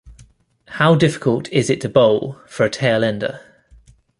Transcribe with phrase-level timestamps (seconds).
[0.65, 3.39] How difficult it is to bowl for a tail ender?